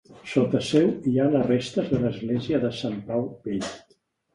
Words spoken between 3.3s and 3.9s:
Vell.